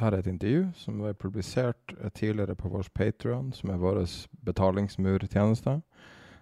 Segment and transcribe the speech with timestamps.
[0.00, 4.02] Her er et intervju som ble publisert eh, tidligere på vår Patreon, som er vår
[4.46, 5.80] betalingsmurtjeneste.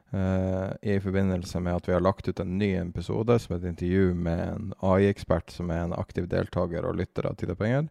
[0.08, 3.66] Uh, I forbindelse med at vi har lagt ut en ny episode som er et
[3.74, 7.90] intervju med en AI-ekspert som er en aktiv deltaker og lytter av Tid og penger,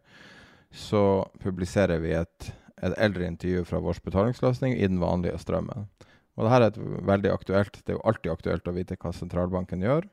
[0.74, 1.02] så
[1.38, 2.48] publiserer vi et,
[2.82, 5.86] et eldre intervju fra vår betalingsløsning i den vanlige strømmen.
[6.34, 9.14] Og det her er et veldig aktuelt Det er jo alltid aktuelt å vite hva
[9.14, 10.10] sentralbanken gjør.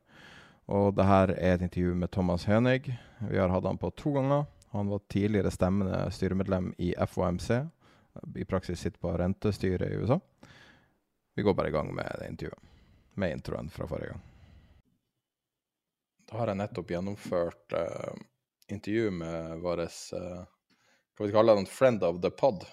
[0.66, 2.88] Og det her er et intervju med Thomas Hønig.
[3.30, 4.46] Vi har hatt han på to ganger.
[4.76, 7.52] Han var tidligere stemmende styremedlem i FOMC.
[8.36, 10.20] I praksis sitter på rentestyret i USA.
[11.36, 12.60] Vi går bare i gang med det intervjuet.
[13.14, 14.22] Med introen fra forrige gang.
[16.28, 18.18] Da har jeg nettopp gjennomført uh,
[18.68, 20.42] intervju med vår uh,
[21.16, 21.68] Hva vi kaller han?
[21.70, 22.66] Friend of the pod.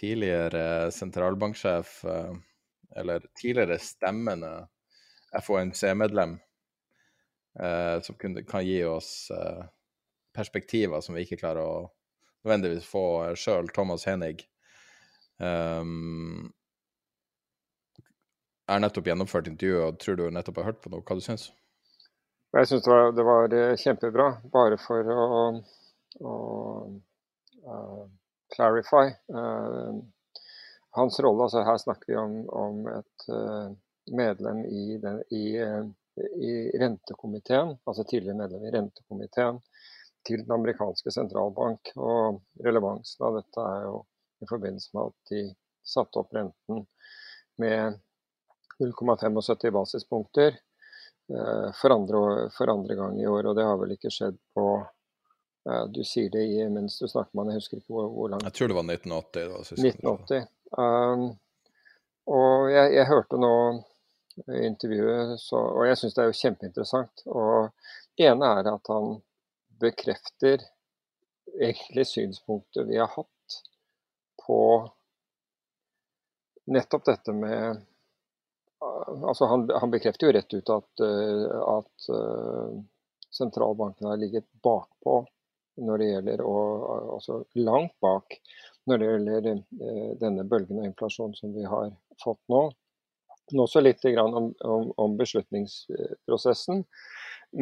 [0.00, 2.34] Tidligere sentralbanksjef, uh,
[2.96, 4.50] eller tidligere stemmende
[5.46, 6.34] FOMC-medlem,
[7.62, 9.62] uh, som kunne, kan gi oss eh,
[10.36, 11.90] perspektiver som vi ikke klarer å
[12.42, 13.04] nødvendigvis få
[13.38, 14.46] sjøl, Thomas Henig.
[15.38, 16.52] Um,
[18.62, 21.04] jeg har nettopp gjennomført intervjuet og tror du nettopp har hørt på noe.
[21.04, 21.50] Hva du syns
[22.54, 24.26] Jeg syns det, det var eh, kjempebra.
[24.52, 25.22] Bare for å,
[26.20, 26.34] å
[27.68, 28.02] uh,
[28.54, 30.02] clarify Uh,
[30.92, 31.42] hans rolle.
[31.42, 33.72] Altså her snakker vi om, om et uh,
[34.12, 35.84] medlem i, den, i, eh,
[36.36, 39.60] i rentekomiteen, altså tidligere medlem i rentekomiteen
[40.26, 41.92] til den amerikanske sentralbank.
[41.96, 43.98] Og relevansen av dette er jo
[44.42, 45.42] i forbindelse med at de
[45.86, 46.86] satte opp renten
[47.62, 47.98] med
[48.82, 50.48] 0,75 basispunkter
[51.30, 53.46] eh, for andre, for andre gang i år.
[53.46, 54.66] Og det har vel ikke skjedd på
[55.68, 58.32] eh, Du sier det i, mens du snakker med han, jeg husker ikke hvor, hvor
[58.32, 59.32] langt Jeg tror det var 1980.
[59.38, 60.42] Det var sist gang du sa det.
[60.42, 60.50] 1980.
[60.72, 61.24] Um,
[62.32, 63.54] og jeg, jeg hørte nå
[64.62, 67.24] intervjuet, så, og jeg syns det er jo kjempeinteressant.
[67.28, 67.72] Og
[68.16, 69.16] det ene er at han
[69.82, 70.64] bekrefter
[71.60, 73.58] egentlig synspunktet vi har hatt
[74.46, 74.60] på
[76.72, 77.88] nettopp dette med
[79.22, 82.72] Altså han, han bekrefter jo rett ut at, uh, at uh,
[83.30, 85.20] sentralbanken har ligget bakpå
[85.86, 86.56] når det gjelder å
[87.14, 88.38] Altså langt bak
[88.90, 92.64] når det gjelder eh, denne bølgen av inflasjon som vi har fått nå.
[93.52, 96.82] Men også litt om, om, om beslutningsprosessen.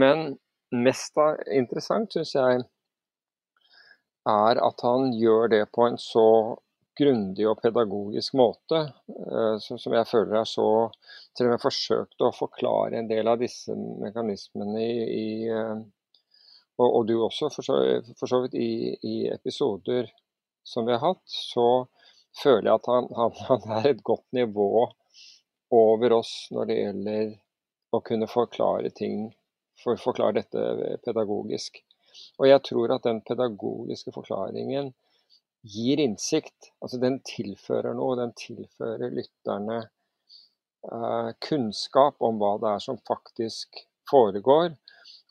[0.00, 0.38] Men
[0.70, 1.19] mest
[1.50, 2.64] interessant syns jeg
[4.31, 6.56] er at han gjør det på en så
[7.00, 10.91] grundig og pedagogisk måte, eh, som jeg føler er så
[11.36, 15.76] Til og med forsøkte å forklare en del av disse mekanismene i, i eh,
[16.81, 17.76] og, og du også, for så,
[18.19, 20.08] for så vidt, i, i episoder
[20.66, 21.87] som vi har hatt, så
[22.42, 24.88] føler jeg at han, han, han er et godt nivå
[25.70, 27.31] over oss når det gjelder
[27.94, 29.28] å kunne forklare ting,
[29.82, 31.80] for, å forklare dette pedagogisk.
[32.41, 34.92] Og jeg tror at den pedagogiske forklaringen
[35.62, 36.72] gir innsikt.
[36.80, 43.82] Altså den tilfører noe, den tilfører lytterne eh, kunnskap om hva det er som faktisk
[44.10, 44.74] foregår.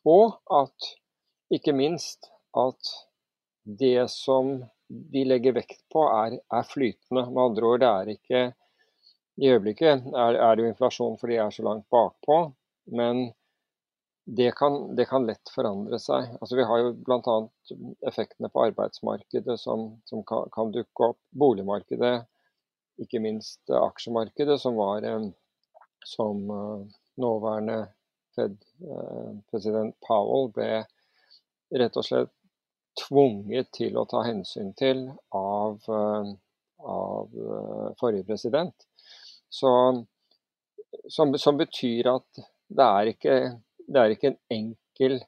[0.08, 0.92] Og at,
[1.54, 2.94] ikke minst, at
[3.64, 4.60] det som
[4.90, 7.28] de legger vekt på, er, er flytende.
[7.30, 8.46] Med andre ord, det er ikke
[9.40, 12.40] I øyeblikket er, er det jo inflasjon fordi de er så langt bakpå,
[12.98, 13.30] men
[14.32, 16.28] det kan, det kan lett forandre seg.
[16.38, 17.36] Altså, vi har jo bl.a.
[18.08, 21.20] effektene på arbeidsmarkedet som, som kan, kan, dukke opp.
[21.34, 22.28] Boligmarkedet,
[23.02, 25.08] ikke minst aksjemarkedet, som var
[26.06, 26.84] som uh,
[27.18, 27.80] nåværende
[28.38, 30.84] Fed-president uh, Powell ble
[31.82, 32.34] rett og slett
[33.00, 37.36] tvunget til å ta hensyn til av, av
[38.00, 38.86] forrige president.
[39.50, 39.72] Så,
[41.08, 43.36] som, som betyr at det er ikke
[43.90, 45.20] det er ikke en enkel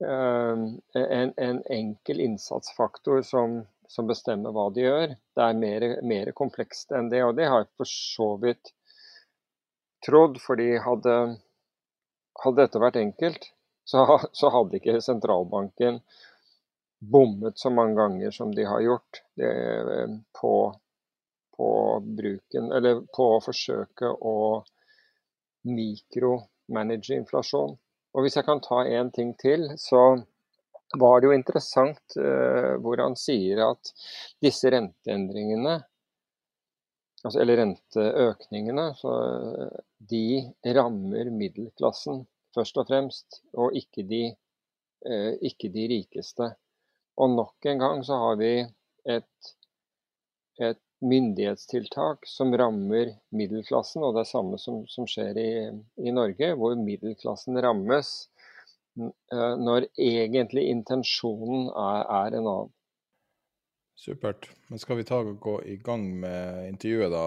[0.00, 5.14] en, en enkel innsatsfaktor som, som, bestemmer hva de gjør.
[5.36, 8.72] Det er mer, mer, komplekst enn det, og det har jeg for så vidt
[10.06, 10.40] trodd.
[10.40, 11.16] fordi hadde,
[12.44, 13.50] hadde dette vært enkelt,
[13.84, 16.00] så, så, hadde ikke sentralbanken
[17.00, 19.52] bommet så mange ganger som de har gjort det,
[20.36, 20.54] på,
[21.56, 21.68] på
[22.04, 24.14] bruken, eller på å forsøke
[26.70, 27.76] å mikromanage inflasjon.
[28.14, 30.22] Og hvis jeg kan ta en ting til, så
[30.98, 33.92] var det jo interessant uh, hvor han sier at
[34.42, 35.76] disse renteendringene,
[37.24, 39.14] altså, eller renteøkningene, så,
[40.00, 44.34] de rammer middelklassen først og fremst, og ikke de,
[45.06, 46.50] uh, ikke de rikeste.
[47.20, 48.54] Og nok en gang så har vi
[49.06, 49.54] et,
[50.58, 55.52] et myndighetstiltak som rammer middelklassen, og det er samme som, som skjer i,
[56.00, 58.12] i, Norge, hvor middelklassen rammes
[59.00, 62.74] uh, når egentlig intensjonen er, er, en annen.
[64.00, 64.50] Supert.
[64.68, 67.24] Men skal vi ta og gå i gang med intervjuet da,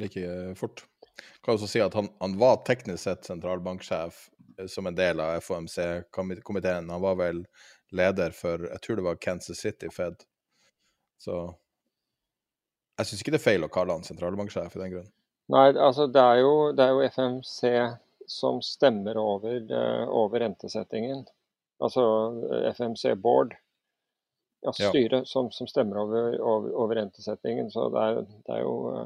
[0.00, 0.24] like
[0.60, 0.84] fort?
[1.12, 4.26] Jeg kan også si at han, han var teknisk sett sentralbanksjef
[4.58, 6.90] eh, som en del av FOMC-komiteen.
[6.92, 7.44] Han var vel
[7.92, 10.24] leder for jeg tror det var Kansas City Fed.
[11.20, 11.36] Så
[12.98, 15.10] jeg syns ikke det er feil å kalle han sentralbanksjef i den grunn.
[15.52, 17.70] Nei, altså det er jo, det er jo FMC
[18.30, 21.24] som stemmer over, uh, over, rentesettingen.
[21.82, 22.04] Altså
[22.46, 23.56] eh, FMC Board,
[24.62, 24.70] ja.
[24.70, 27.72] styret som, som, stemmer over, over, over, rentesettingen.
[27.74, 29.02] Så det er, det er jo uh,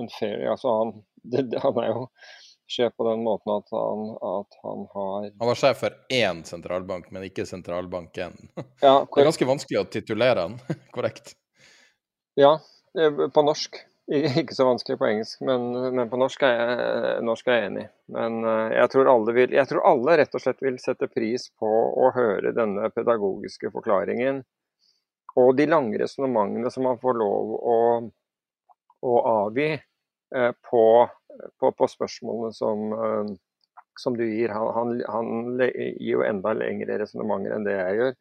[0.00, 0.92] en fair altså han,
[1.32, 2.08] det, han er jo
[2.66, 7.12] sjef på den måten at han, at han har Han var sjef for én sentralbank,
[7.14, 8.34] men ikke sentralbanken.
[8.82, 10.58] Ja, det er ganske vanskelig å titulere han
[10.96, 11.36] korrekt.
[12.36, 12.75] Ja, Eh,
[13.34, 13.78] på norsk.
[14.06, 15.64] Ikke så vanskelig på engelsk, men,
[15.96, 17.86] men på norsk er, jeg, norsk er, jeg, enig.
[18.14, 21.70] Men eh, jeg tror, vil, jeg tror, alle rett og slett vil sette pris på
[22.06, 24.44] å høre denne pedagogiske forklaringen.
[25.42, 27.80] Og de lange resonnementene som man får lov å,
[29.10, 30.84] å avgi eh, på,
[31.58, 32.94] på, på, spørsmålene som,
[33.98, 34.54] som, du gir.
[34.54, 38.14] Han, han, han gir jo enda lengre resonnementer enn det jeg gjør.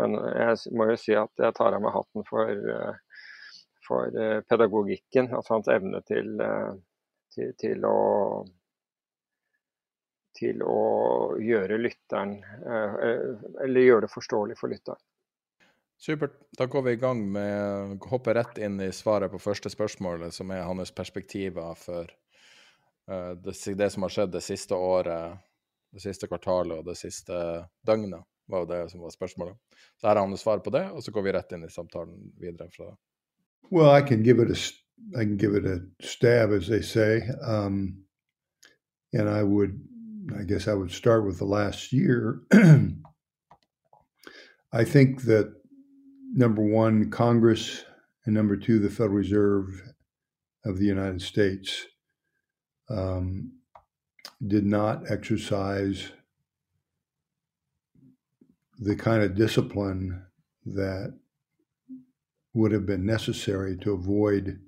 [0.00, 2.50] Men jeg må jo si at jeg tar av meg hatten for
[3.90, 6.72] for eh, pedagogikken, altså hans evne til, eh,
[7.34, 7.98] til, til, å
[10.38, 10.80] til å
[11.42, 12.94] gjøre lytteren eh,
[13.64, 15.02] Eller gjøre det forståelig for lytteren.
[16.00, 16.38] Supert.
[16.56, 20.32] Da går vi i gang med å hoppe rett inn i svaret på første spørsmålet,
[20.32, 22.08] som er hans perspektiver for
[23.44, 25.36] det, som har skjedd det siste året,
[25.92, 27.36] det siste kvartalet og det siste
[27.84, 29.60] døgnet, var jo det som var spørsmålet.
[30.00, 32.32] Så her er hans svar på det, og så går vi rett inn i samtalen
[32.40, 32.96] videre fra det.
[33.70, 34.54] Well, I can give it a
[35.18, 38.02] I can give it a stab, as they say, um,
[39.12, 39.80] and I would,
[40.38, 42.42] I guess, I would start with the last year.
[44.72, 45.52] I think that
[46.32, 47.84] number one, Congress,
[48.24, 49.82] and number two, the Federal Reserve
[50.64, 51.86] of the United States
[52.88, 53.52] um,
[54.46, 56.12] did not exercise
[58.78, 60.24] the kind of discipline
[60.66, 61.19] that
[62.52, 64.60] would have been necessary to avoid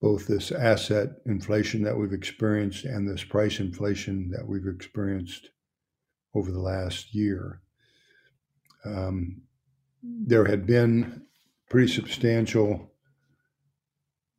[0.00, 5.50] both this asset inflation that we've experienced and this price inflation that we've experienced
[6.34, 7.60] over the last year.
[8.84, 9.42] Um,
[10.02, 11.22] there had been
[11.68, 12.92] pretty substantial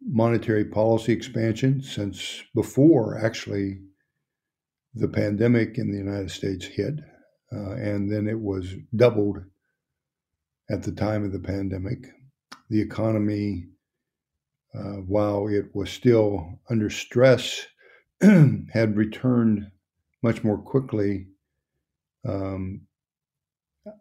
[0.02, 3.82] monetary policy expansion since before actually
[4.96, 6.96] the pandemic in the United States hit,
[7.54, 9.44] uh, and then it was doubled
[10.70, 12.08] at the time of the pandemic.
[12.70, 13.68] The economy,
[14.76, 17.66] uh, while it was still under stress,
[18.22, 19.72] had returned
[20.22, 21.28] much more quickly
[22.28, 22.82] um,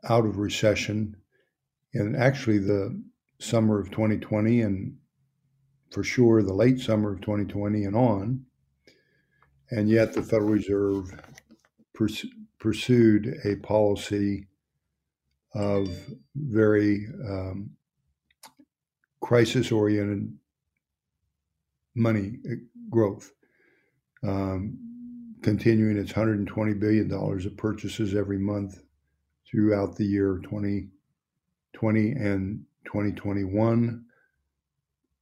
[0.04, 1.16] out of recession.
[1.94, 3.02] And actually, the
[3.40, 4.96] summer of 2020, and
[5.90, 8.44] for sure the late summer of 2020 and on.
[9.70, 11.18] And yet, the Federal Reserve
[11.94, 12.26] pers-
[12.58, 14.47] pursued a policy
[15.54, 15.88] of
[16.34, 17.70] very um,
[19.20, 20.32] crisis oriented
[21.94, 22.54] money uh,
[22.90, 23.32] growth,
[24.22, 24.78] um,
[25.42, 28.80] continuing its $120 billion of purchases every month
[29.50, 34.04] throughout the year 2020 and 2021.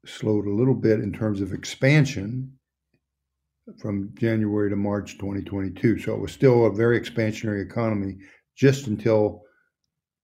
[0.05, 2.53] Slowed a little bit in terms of expansion
[3.79, 5.99] from January to March 2022.
[5.99, 8.19] So it was still a very expansionary economy
[8.55, 9.43] just until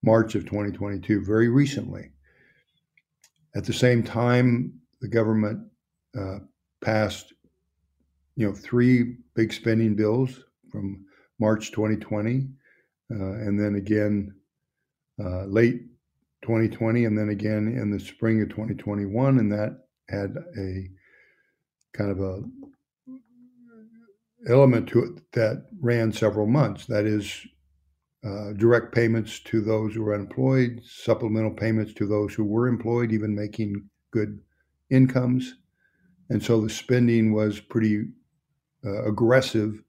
[0.03, 2.11] March of 2022, very recently.
[3.55, 5.67] At the same time, the government
[6.19, 6.39] uh,
[6.83, 7.33] passed,
[8.37, 10.41] you know, three big spending bills
[10.71, 11.05] from
[11.39, 12.49] March 2020,
[13.11, 14.35] uh, and then again
[15.23, 15.83] uh, late
[16.43, 20.89] 2020, and then again in the spring of 2021, and that had a
[21.93, 22.43] kind of a
[24.49, 26.87] element to it that ran several months.
[26.87, 27.47] That is,
[28.25, 33.13] uh, direct payments to those who were unemployed, supplemental payments to those who were employed,
[33.13, 34.39] even making good
[34.91, 35.55] incomes.
[36.31, 38.05] And so the spending was pretty
[38.85, 39.83] uh, aggressive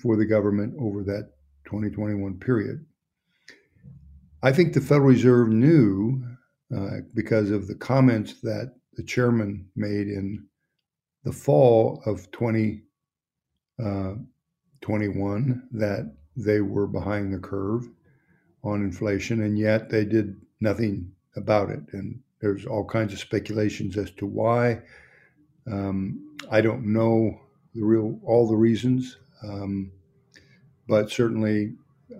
[0.00, 1.30] for the government over that
[1.66, 2.84] 2021 period.
[4.42, 6.22] I think the Federal Reserve knew,
[6.76, 10.46] uh, because of the comments that the chairman made in
[11.24, 12.82] the fall of 2021,
[13.82, 17.88] uh, that they were behind the curve
[18.62, 21.80] on inflation, and yet they did nothing about it.
[21.92, 24.82] And there's all kinds of speculations as to why.
[25.70, 27.40] Um, I don't know
[27.74, 29.92] the real all the reasons, um,
[30.88, 31.74] but certainly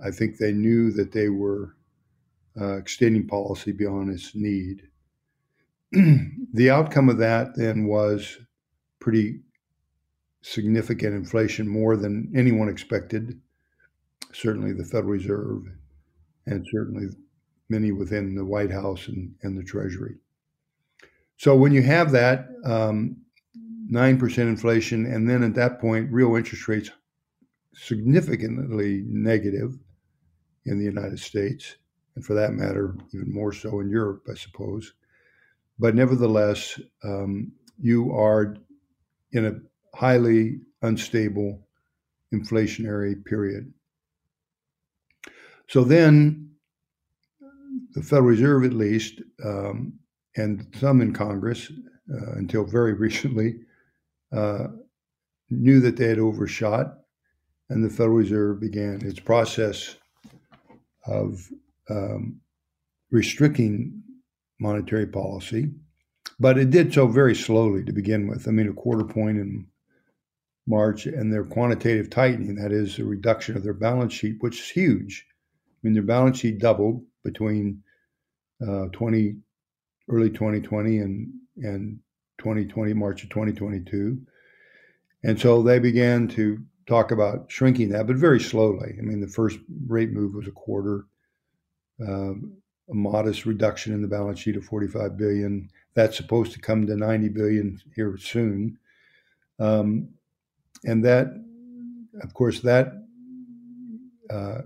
[0.05, 1.77] I think they knew that they were
[2.61, 4.89] uh, extending policy beyond its need.
[5.93, 8.39] the outcome of that then was
[8.99, 9.41] pretty
[10.43, 13.41] significant inflation, more than anyone expected
[14.35, 15.63] certainly the Federal Reserve,
[16.47, 17.07] and certainly
[17.69, 20.17] many within the White House and, and the Treasury.
[21.37, 23.17] So when you have that um,
[23.91, 26.91] 9% inflation, and then at that point, real interest rates
[27.75, 29.79] significantly negative
[30.67, 31.77] in the United States,
[32.15, 34.93] and for that matter, even more so in Europe, I suppose.
[35.79, 38.57] But nevertheless, um, you are
[39.33, 41.67] in a highly unstable
[42.33, 43.73] inflationary period.
[45.69, 46.51] So then,
[47.95, 49.95] the Federal Reserve, at least, um,
[50.37, 51.71] and some in Congress
[52.13, 53.61] uh, until very recently,
[54.33, 54.69] uh,
[55.51, 56.99] knew that they had overshot,
[57.71, 59.97] and the Federal Reserve began its process
[61.07, 61.49] of
[61.89, 62.41] um,
[63.11, 64.03] restricting
[64.59, 65.71] monetary policy.
[66.41, 68.49] But it did so very slowly to begin with.
[68.49, 69.67] I mean, a quarter point in
[70.67, 74.69] March, and their quantitative tightening, that is, the reduction of their balance sheet, which is
[74.71, 75.27] huge
[75.85, 77.83] mean, their balance sheet doubled between
[78.67, 79.37] uh, 20
[80.09, 81.99] early 2020 and and
[82.39, 84.19] 2020 March of 2022,
[85.23, 88.97] and so they began to talk about shrinking that, but very slowly.
[88.99, 91.07] I mean, the first rate move was a quarter,
[92.01, 92.53] um,
[92.91, 95.71] a modest reduction in the balance sheet of 45 billion.
[95.95, 98.79] That's supposed to come to 90 billion here soon,
[99.59, 100.09] um,
[100.85, 101.29] and that,
[102.23, 102.93] of course, that
[104.31, 104.63] uh,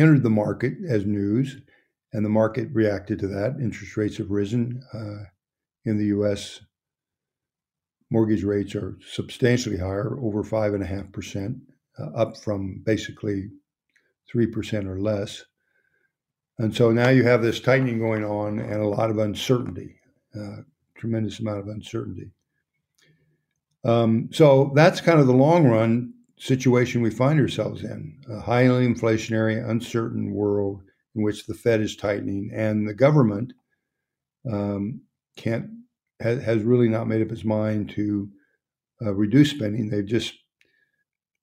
[0.00, 1.58] entered the market as news,
[2.12, 3.56] and the market reacted to that.
[3.60, 5.24] Interest rates have risen uh,
[5.84, 6.60] in the U.S.
[8.10, 11.58] Mortgage rates are substantially higher, over five and a half percent,
[11.98, 13.50] uh, up from basically
[14.30, 15.44] three percent or less.
[16.58, 19.96] And so now you have this tightening going on and a lot of uncertainty,
[20.38, 20.56] uh,
[20.96, 22.32] tremendous amount of uncertainty.
[23.84, 28.86] Um, so that's kind of the long run situation we find ourselves in a highly
[28.86, 30.82] inflationary, uncertain world
[31.14, 33.52] in which the Fed is tightening and the government
[34.50, 35.02] um,
[35.36, 35.66] can't
[36.20, 38.28] has, has, really not made up its mind to
[39.04, 39.88] uh, reduce spending.
[39.88, 40.34] They've just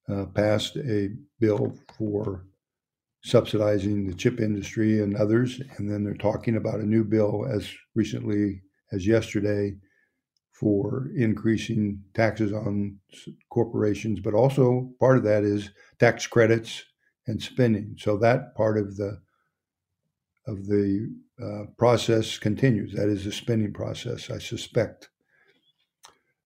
[0.10, 2.46] uh, passed a bill for
[3.24, 7.70] subsidizing the chip industry and others, and then they're talking about a new bill as
[7.96, 8.62] recently
[8.92, 9.76] as yesterday
[10.60, 12.98] for increasing taxes on
[13.50, 16.84] corporations, but also part of that is tax credits
[17.28, 17.96] and spending.
[18.00, 19.22] So that part of the
[20.48, 22.94] of the uh, process continues.
[22.94, 25.10] That is the spending process, I suspect.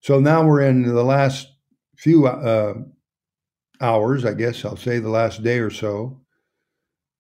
[0.01, 1.47] So now we're in the last
[1.95, 2.73] few uh,
[3.79, 6.19] hours, I guess I'll say the last day or so.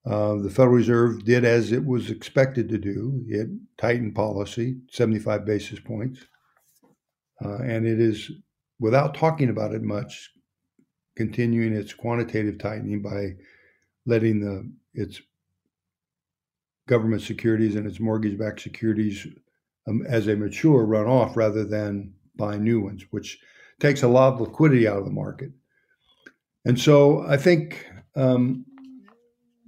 [0.03, 3.23] Uh, the Federal Reserve did as it was expected to do.
[3.27, 6.25] It tightened policy, 75 basis points.
[7.43, 8.31] Uh, and it is,
[8.79, 10.29] without talking about it much,
[11.15, 13.33] continuing its quantitative tightening by
[14.05, 15.21] letting the its
[16.87, 19.27] government securities and its mortgage-backed securities
[19.87, 23.39] um, as they mature run off rather than buy new ones, which
[23.79, 25.51] takes a lot of liquidity out of the market.
[26.65, 28.65] And so I think um,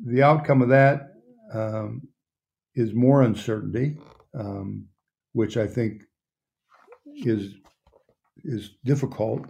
[0.06, 1.14] the outcome of that
[1.54, 2.08] um,
[2.76, 3.98] is more uncertainty,
[4.38, 4.88] um,
[5.34, 6.04] which I think
[7.16, 7.56] is
[8.44, 9.46] is difficult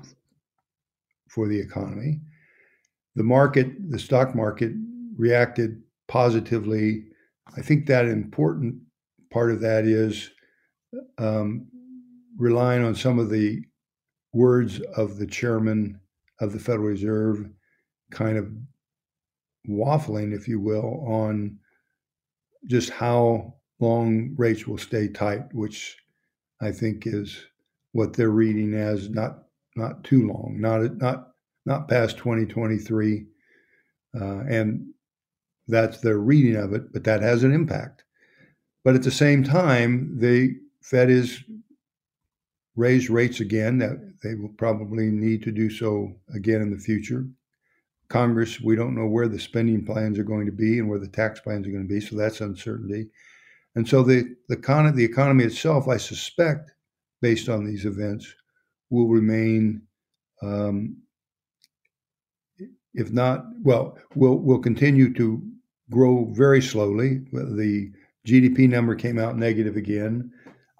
[1.30, 2.20] for the economy.
[3.16, 4.72] The market, the stock market,
[5.18, 7.06] reacted positively.
[7.58, 8.76] I think that important
[9.32, 10.30] part of that is
[11.18, 11.68] um,
[12.38, 13.64] relying on some of the
[14.32, 16.00] words of the chairman
[16.40, 17.50] of the Federal Reserve,
[18.12, 18.52] kind of
[19.68, 21.58] waffling, if you will, on
[22.68, 25.98] just how long rates will stay tight, which
[26.62, 27.46] I think is
[27.94, 29.44] what they're reading as not
[29.76, 31.30] not too long, not not
[31.66, 33.26] not past 2023,
[34.20, 34.86] uh, and
[35.68, 36.92] that's their reading of it.
[36.92, 38.04] But that has an impact.
[38.84, 41.44] But at the same time, the Fed is
[42.76, 43.78] raised rates again.
[43.78, 47.26] That they will probably need to do so again in the future.
[48.10, 51.08] Congress, we don't know where the spending plans are going to be and where the
[51.08, 53.08] tax plans are going to be, so that's uncertainty.
[53.76, 56.72] And so the the, con- the economy itself, I suspect,
[57.24, 58.36] based on these events,
[58.92, 59.82] will remain,
[60.44, 60.98] um,
[62.94, 65.42] if not, well, will will continue to
[65.90, 67.22] grow very slowly.
[67.32, 67.92] The
[68.28, 70.32] GDP number came out negative again.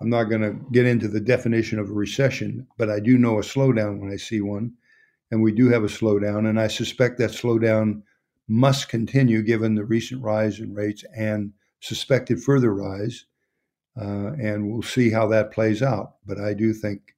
[0.02, 3.40] I'm not going to get into the definition of a recession, but I do know
[3.40, 4.74] a slowdown when I see one
[5.34, 6.48] and we do have a slowdown.
[6.48, 8.04] And I suspect that slowdown
[8.48, 13.26] must continue given the recent rise in rates and suspected further rise.
[14.00, 16.16] Uh, and we'll see how that plays out.
[16.26, 17.14] But I do think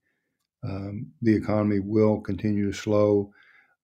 [0.63, 3.31] um, the economy will continue to slow.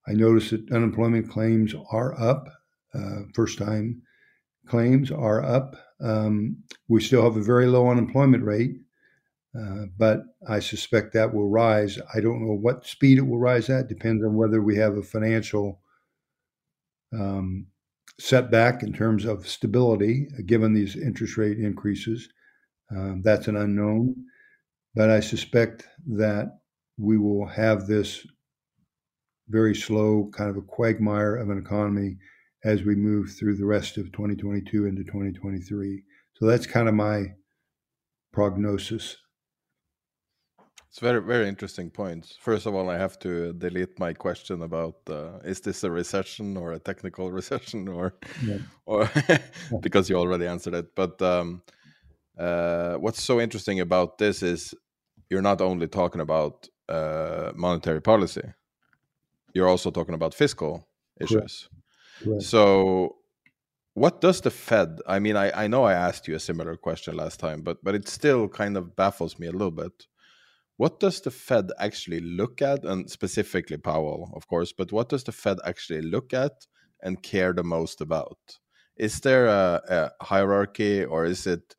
[0.08, 2.48] I notice that unemployment claims are up.
[2.94, 4.02] Uh, first time
[4.68, 5.76] claims are up.
[6.02, 6.58] Um,
[6.88, 8.78] we still have a very low unemployment rate.
[9.58, 12.00] Uh, but I suspect that will rise.
[12.14, 13.90] I don't know what speed it will rise at.
[13.90, 15.82] Depends on whether we have a financial
[17.14, 17.68] um,
[18.18, 22.30] setback in terms of stability, given these interest rate increases.
[22.96, 24.16] Um, that's an unknown.
[24.96, 26.60] But I suspect that
[26.98, 28.26] we will have this
[29.48, 32.18] very slow kind of a quagmire of an economy
[32.64, 36.04] as we move through the rest of 2022 into 2023.
[36.34, 37.26] So that's kind of my
[38.32, 39.18] prognosis.
[40.90, 42.36] It's very very interesting points.
[42.40, 46.58] First of all, I have to delete my question about uh, is this a recession
[46.58, 48.58] or a technical recession or yeah.
[48.86, 49.10] or
[49.82, 50.94] because you already answered it.
[50.94, 51.62] But um,
[52.38, 54.74] uh, what's so interesting about this is
[55.30, 58.54] you're not only talking about uh, monetary policy,
[59.54, 60.88] you're also talking about fiscal
[61.20, 61.70] issues.
[61.70, 61.70] Correct.
[62.24, 62.44] Correct.
[62.44, 63.16] So
[63.94, 65.00] what does the Fed?
[65.08, 67.96] I mean, I, I know I asked you a similar question last time, but but
[67.96, 70.08] it still kind of baffles me a little bit
[70.82, 75.24] what does the Fed actually look at, and specifically Powell, of course, but what does
[75.24, 76.66] the Fed actually look at
[77.04, 78.40] and care the most about?
[78.98, 81.76] Is there a, a hierarchy, or is it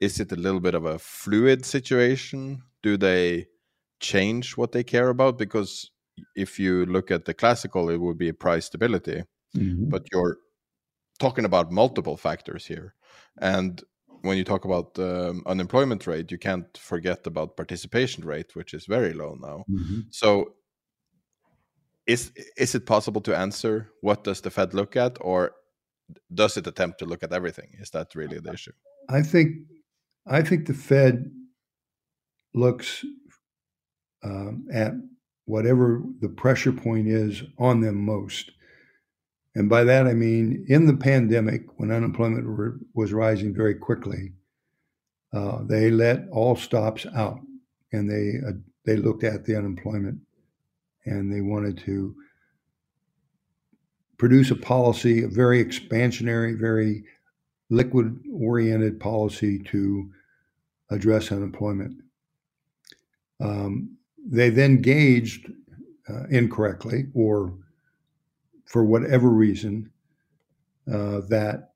[0.00, 2.62] is it a little bit of a fluid situation?
[2.82, 3.46] Do they
[4.00, 5.38] change what they care about?
[5.38, 5.90] Because
[6.34, 9.24] if you look at the classical, it would be price stability,
[9.56, 9.90] mm -hmm.
[9.90, 10.38] but you're
[11.18, 12.94] talking about multiple factors here,
[13.40, 13.82] and
[14.22, 18.86] when you talk about um, unemployment rate, you can't forget about participation rate, which is
[18.86, 19.64] very low now.
[19.70, 20.00] Mm-hmm.
[20.10, 20.54] So,
[22.06, 25.52] is is it possible to answer what does the Fed look at, or
[26.34, 27.70] does it attempt to look at everything?
[27.80, 28.72] Is that really the issue?
[29.08, 29.56] I think
[30.28, 31.30] I think the Fed
[32.54, 33.04] looks
[34.22, 34.92] um, at
[35.46, 38.50] whatever the pressure point is on them most.
[39.54, 44.32] And by that, I mean in the pandemic, when unemployment was rising very quickly,
[45.32, 47.40] uh, they let all stops out
[47.92, 48.52] and they, uh,
[48.84, 50.18] they looked at the unemployment
[51.06, 52.14] and they wanted to
[54.18, 57.04] produce a policy, a very expansionary, very
[57.70, 60.10] liquid oriented policy to
[60.90, 62.02] address unemployment.
[63.40, 65.52] Um, they then gauged
[66.08, 67.54] uh, incorrectly or
[68.68, 69.90] for whatever reason,
[70.92, 71.72] uh, that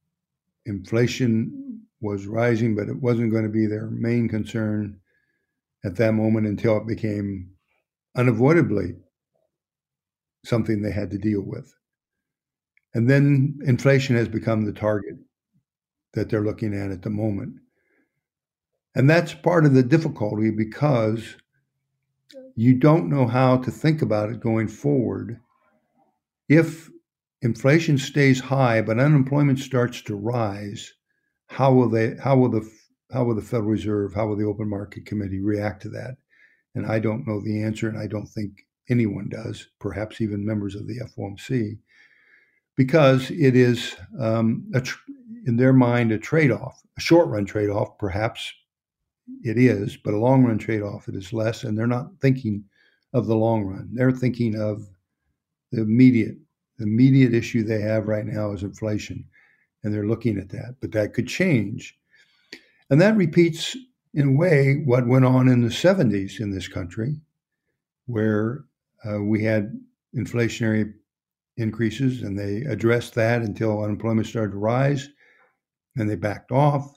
[0.66, 4.98] inflation was rising, but it wasn't going to be their main concern
[5.85, 7.51] at that moment until it became
[8.16, 8.94] unavoidably
[10.44, 11.75] something they had to deal with.
[12.94, 15.16] And then inflation has become the target
[16.12, 17.57] that they're looking at at the moment.
[18.94, 21.37] And that's part of the difficulty because
[22.55, 25.40] you don't know how to think about it going forward
[26.48, 26.90] if
[27.40, 30.92] inflation stays high but unemployment starts to rise,
[31.46, 32.16] how will they?
[32.16, 32.70] How will the
[33.12, 34.14] how will the Federal Reserve?
[34.14, 36.16] How will the Open Market Committee react to that?
[36.74, 39.68] And I don't know the answer, and I don't think anyone does.
[39.78, 41.78] Perhaps even members of the FOMC,
[42.76, 44.98] because it is um, tr-
[45.46, 47.98] in their mind a trade-off, a short-run trade-off.
[47.98, 48.52] Perhaps
[49.44, 52.64] it is, but a long-run trade-off it is less, and they're not thinking
[53.12, 53.88] of the long run.
[53.92, 54.88] They're thinking of
[55.70, 56.37] the immediate
[56.78, 59.24] the immediate issue they have right now is inflation,
[59.85, 60.76] and they're looking at that.
[60.80, 61.98] But that could change,
[62.90, 63.76] and that repeats
[64.14, 67.16] in a way what went on in the 70s in this country,
[68.06, 68.64] where
[69.08, 69.78] uh, we had
[70.16, 70.92] inflationary
[71.56, 75.08] increases, and they addressed that until unemployment started to rise.
[75.94, 76.96] Then they backed off.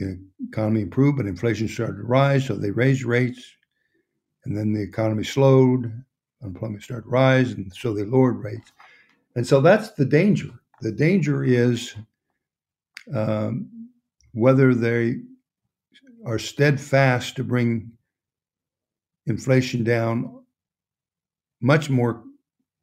[0.00, 3.44] The economy improved, but inflation started to rise, so they raised rates.
[4.44, 5.92] And then the economy slowed,
[6.42, 8.72] unemployment started to rise, and so they lowered rates.
[9.36, 10.48] And so that's the danger.
[10.80, 11.94] The danger is
[13.14, 13.90] um,
[14.32, 15.16] whether they
[16.24, 17.92] are steadfast to bring
[19.26, 20.42] inflation down
[21.60, 22.24] much more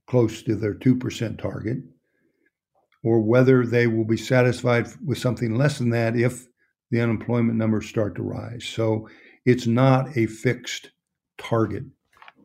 [0.06, 1.80] close to their 2% target,
[3.04, 6.48] or whether they will be satisfied with something less than that if
[6.92, 8.64] the unemployment numbers start to rise.
[8.64, 9.10] So
[9.46, 10.92] it's not a fixed
[11.38, 11.84] target.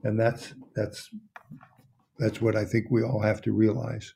[0.04, 1.10] And that's that's
[2.18, 4.14] that's what I think we all have to realize.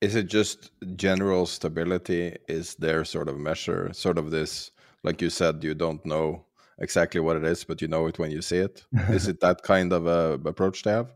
[0.00, 2.36] Is it just general stability?
[2.48, 4.70] Is there sort of measure, sort of this,
[5.02, 6.46] like you said, you don't know
[6.78, 8.84] exactly what it is, but you know it when you see it?
[9.10, 11.14] is it that kind of a approach to have?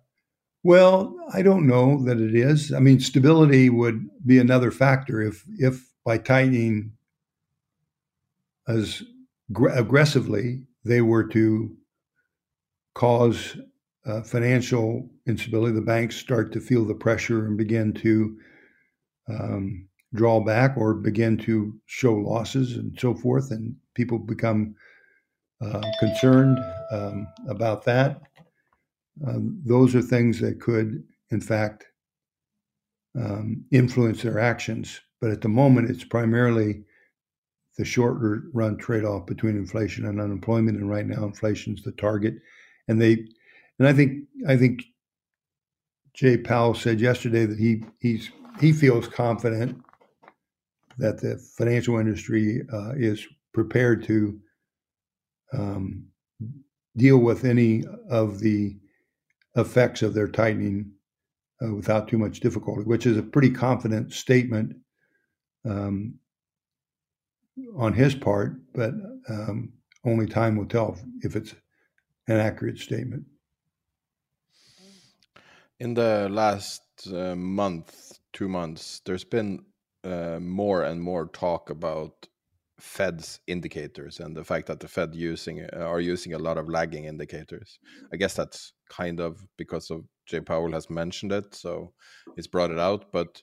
[0.62, 2.72] Well, I don't know that it is.
[2.72, 6.92] I mean, stability would be another factor if if by tightening
[8.68, 9.02] as
[9.74, 11.76] aggressively they were to
[12.94, 13.56] cause
[14.06, 18.38] uh, financial instability, the banks start to feel the pressure and begin to
[19.28, 24.74] um, draw back or begin to show losses and so forth, and people become
[25.64, 26.58] uh, concerned
[26.90, 28.20] um, about that.
[29.26, 31.86] Um, those are things that could, in fact,
[33.18, 35.00] um, influence their actions.
[35.24, 36.84] But at the moment, it's primarily
[37.78, 38.18] the short
[38.52, 40.76] run trade off between inflation and unemployment.
[40.76, 42.34] And right now, inflation is the target.
[42.88, 43.26] And they,
[43.78, 44.82] and I think, I think
[46.12, 49.80] Jay Powell said yesterday that he he's he feels confident
[50.98, 54.38] that the financial industry uh, is prepared to
[55.54, 56.04] um,
[56.98, 58.76] deal with any of the
[59.56, 60.92] effects of their tightening
[61.64, 64.76] uh, without too much difficulty, which is a pretty confident statement
[65.64, 66.14] um,
[67.76, 68.92] on his part, but
[69.28, 69.72] um,
[70.04, 71.54] only time will tell if it's
[72.28, 73.24] an accurate statement.
[75.80, 79.64] In the last uh, month, two months, there's been
[80.04, 82.28] uh, more and more talk about
[82.78, 86.68] Fed's indicators and the fact that the Fed using uh, are using a lot of
[86.68, 87.78] lagging indicators.
[88.12, 91.92] I guess that's kind of because of Jay Powell has mentioned it, so
[92.36, 93.12] he's brought it out.
[93.12, 93.42] But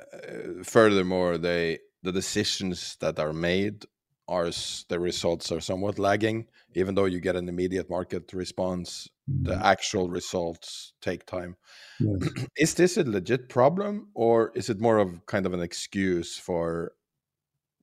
[0.00, 3.84] uh, furthermore, they the decisions that are made
[4.30, 4.50] are
[4.88, 9.44] the results are somewhat lagging even though you get an immediate market response mm-hmm.
[9.44, 11.56] the actual results take time
[11.98, 12.30] yes.
[12.56, 16.92] is this a legit problem or is it more of kind of an excuse for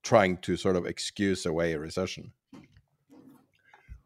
[0.03, 2.31] trying to sort of excuse away a recession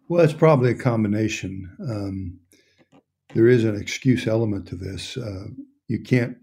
[0.09, 2.39] well it's probably a combination um,
[3.35, 5.45] there is an excuse element to this uh,
[5.87, 6.37] you can't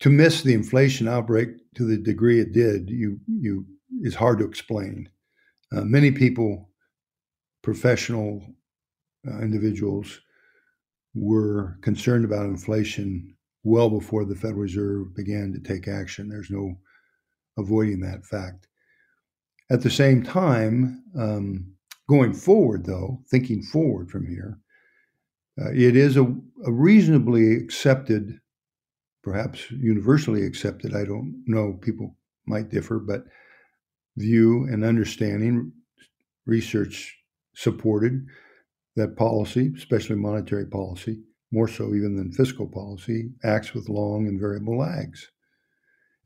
[0.00, 3.66] to miss the inflation outbreak to the degree it did, you you
[4.02, 5.08] is hard to explain.
[5.74, 6.70] Uh, many people,
[7.62, 8.42] professional
[9.28, 10.20] uh, individuals,
[11.14, 16.28] were concerned about inflation well before the Federal Reserve began to take action.
[16.28, 16.74] There's no
[17.58, 18.68] avoiding that fact.
[19.70, 21.72] At the same time, um,
[22.08, 24.58] going forward, though, thinking forward from here,
[25.60, 26.24] uh, it is a,
[26.64, 28.40] a reasonably accepted
[29.22, 33.24] perhaps universally accepted, I don't know, people might differ, but
[34.16, 35.72] view and understanding,
[36.46, 37.16] research
[37.54, 38.26] supported
[38.96, 41.20] that policy, especially monetary policy,
[41.52, 45.30] more so even than fiscal policy, acts with long and variable lags.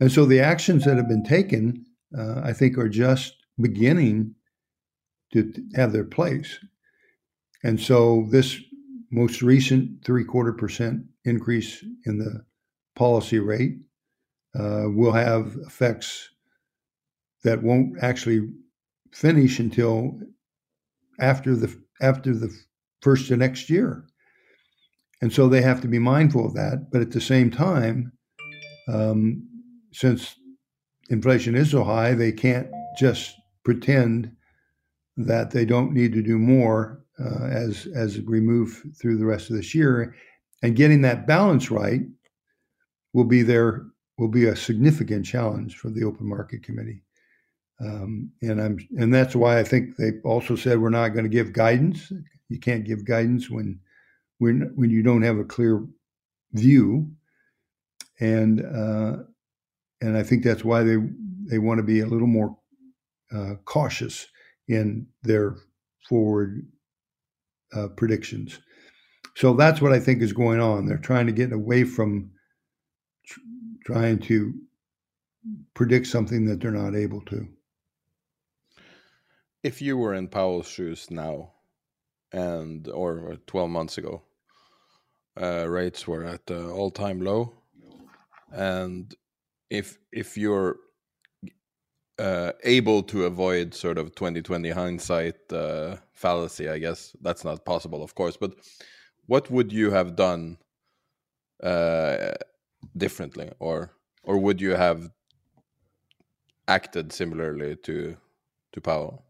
[0.00, 1.84] And so the actions that have been taken,
[2.16, 4.34] uh, I think, are just beginning
[5.32, 6.58] to have their place.
[7.62, 8.60] And so this
[9.10, 12.44] most recent three quarter percent increase in the
[12.94, 13.76] policy rate
[14.58, 16.30] uh, will have effects
[17.42, 18.48] that won't actually
[19.12, 20.18] finish until
[21.20, 22.52] after the after the
[23.02, 24.04] first of next year.
[25.20, 26.90] And so they have to be mindful of that.
[26.90, 28.12] But at the same time,
[28.88, 29.46] um,
[29.92, 30.34] since
[31.08, 34.30] inflation is so high, they can't just pretend
[35.16, 39.50] that they don't need to do more uh, as as we move through the rest
[39.50, 40.14] of this year.
[40.62, 42.02] And getting that balance right
[43.14, 43.86] will be there
[44.18, 47.02] will be a significant challenge for the Open Market Committee.
[47.80, 51.30] Um, and I'm and that's why I think they also said we're not going to
[51.30, 52.12] give guidance.
[52.48, 53.80] You can't give guidance when
[54.38, 55.84] when when you don't have a clear
[56.52, 57.10] view,
[58.20, 59.22] and uh,
[60.00, 60.96] and I think that's why they
[61.46, 62.56] they want to be a little more
[63.34, 64.26] uh, cautious
[64.68, 65.56] in their
[66.08, 66.66] forward
[67.74, 68.60] uh, predictions.
[69.36, 70.86] So that's what I think is going on.
[70.86, 72.30] They're trying to get away from
[73.84, 74.54] trying to
[75.74, 77.46] predict something that they're not able to.
[79.62, 81.52] If you were in Powell's shoes now,
[82.32, 84.22] and or 12 months ago,
[85.40, 87.54] uh, rates were at uh, all-time low,
[88.52, 89.14] and
[89.70, 90.76] if if you're
[92.18, 98.02] uh, able to avoid sort of 2020 hindsight uh, fallacy, I guess that's not possible,
[98.02, 98.36] of course.
[98.36, 98.54] But
[99.26, 100.58] what would you have done
[101.62, 102.34] uh,
[102.96, 103.92] differently, or
[104.22, 105.10] or would you have
[106.68, 108.16] acted similarly to
[108.72, 109.24] to Powell?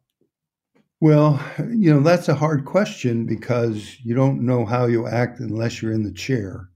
[1.01, 5.83] Well, you know that's a hard question because you don't know how you act unless
[5.83, 6.71] you're in the chair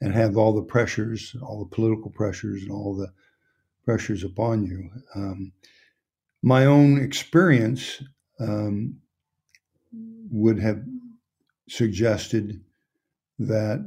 [0.00, 3.10] and have all the pressures, all the political pressures, and all the
[3.84, 4.90] pressures upon you.
[5.14, 5.52] Um,
[6.42, 8.02] my own experience
[8.38, 8.98] um,
[10.30, 10.82] would have
[11.68, 12.60] suggested
[13.38, 13.84] that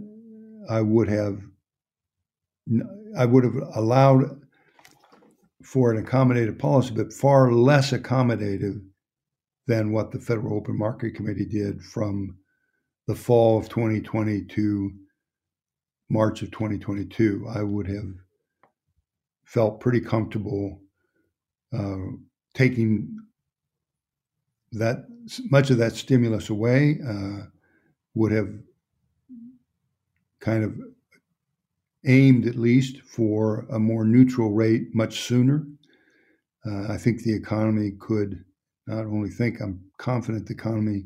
[0.69, 1.41] I would have
[3.17, 4.41] I would have allowed
[5.63, 8.81] for an accommodative policy, but far less accommodative
[9.67, 12.37] than what the Federal Open Market Committee did from
[13.07, 14.91] the fall of 2020 to
[16.09, 17.47] March of 2022.
[17.53, 18.13] I would have
[19.43, 20.81] felt pretty comfortable
[21.77, 21.97] uh,
[22.53, 23.17] taking
[24.71, 25.05] that
[25.49, 26.99] much of that stimulus away.
[27.05, 27.47] Uh,
[28.13, 28.49] would have
[30.39, 30.73] kind of
[32.07, 35.67] aimed at least for a more neutral rate much sooner.
[36.65, 38.43] Uh, I think the economy could
[38.87, 41.05] not only think, I'm confident the economy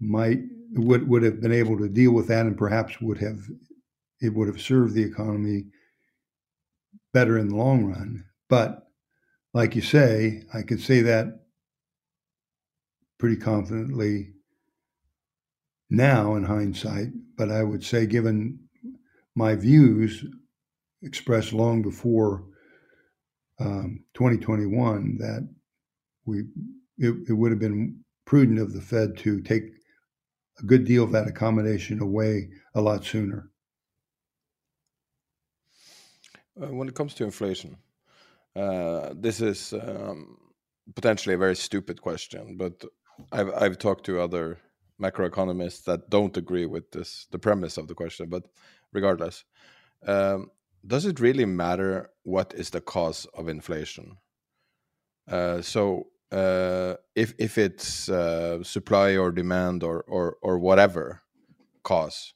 [0.00, 0.40] might
[0.72, 3.38] would would have been able to deal with that and perhaps would have
[4.20, 5.66] it would have served the economy
[7.12, 8.24] better in the long run.
[8.48, 8.88] But
[9.52, 11.44] like you say, I could say that
[13.18, 14.32] pretty confidently
[15.90, 18.63] now in hindsight, but I would say, given
[19.34, 20.24] my views
[21.02, 22.44] expressed long before
[23.60, 25.48] um, 2021, that
[26.26, 26.44] we
[26.98, 29.64] it, it would have been prudent of the Fed to take
[30.58, 33.50] a good deal of that accommodation away a lot sooner.
[36.60, 37.76] Uh, when it comes to inflation,
[38.54, 40.36] uh, this is um,
[40.94, 42.84] potentially a very stupid question, but
[43.32, 44.58] I've I've talked to other
[45.00, 48.28] macroeconomists that don't agree with this the premise of the question.
[48.28, 48.44] But
[48.94, 49.44] regardless,
[50.06, 50.50] um,
[50.86, 54.16] does it really matter what is the cause of inflation?
[55.28, 61.22] Uh, so uh, if if it's uh, supply or demand or or or whatever
[61.82, 62.34] cause,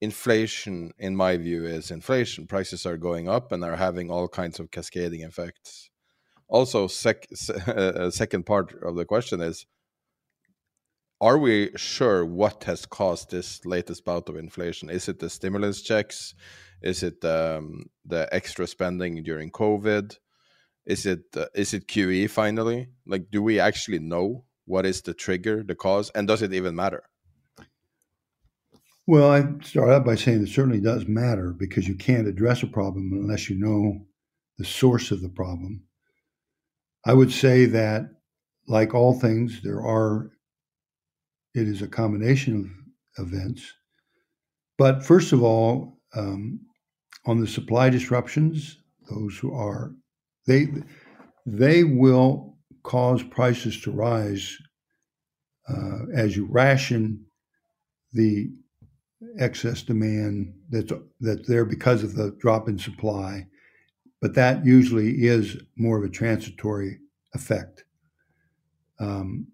[0.00, 2.46] inflation, in my view, is inflation.
[2.46, 5.90] Prices are going up and are having all kinds of cascading effects.
[6.48, 7.26] Also, sec-
[7.66, 9.66] uh, second part of the question is
[11.20, 14.90] are we sure what has caused this latest bout of inflation?
[14.90, 16.34] Is it the stimulus checks?
[16.82, 20.16] Is it um, the extra spending during COVID?
[20.84, 22.88] Is it uh, is it QE finally?
[23.06, 26.76] Like, do we actually know what is the trigger, the cause, and does it even
[26.76, 27.04] matter?
[29.06, 32.66] Well, I start out by saying it certainly does matter because you can't address a
[32.66, 34.06] problem unless you know
[34.58, 35.84] the source of the problem.
[37.04, 38.10] I would say that,
[38.66, 40.32] like all things, there are
[41.56, 42.70] it is a combination
[43.16, 43.72] of events.
[44.76, 46.60] But first of all, um,
[47.24, 48.78] on the supply disruptions,
[49.10, 49.92] those who are
[50.46, 50.68] they
[51.46, 54.56] they will cause prices to rise
[55.68, 57.24] uh, as you ration
[58.12, 58.50] the
[59.38, 63.46] excess demand that's that's there because of the drop in supply,
[64.20, 66.98] but that usually is more of a transitory
[67.34, 67.84] effect.
[69.00, 69.46] Um,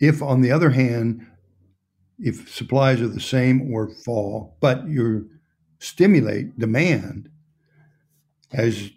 [0.00, 1.26] if, on the other hand,
[2.18, 5.30] if supplies are the same or fall, but you
[5.78, 7.28] stimulate demand,
[8.52, 8.90] as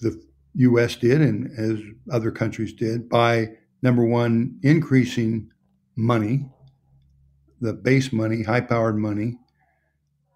[0.00, 0.22] the
[0.54, 0.96] U.S.
[0.96, 1.80] did and as
[2.12, 3.50] other countries did, by
[3.82, 5.50] number one, increasing
[5.96, 6.46] money,
[7.60, 9.38] the base money, high powered money,